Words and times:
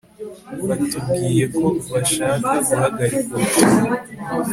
batubwiye 0.67 1.45
ko 1.57 1.65
bashaka 1.91 2.49
guhagarika 2.67 3.31
ubutumwa 3.37 3.91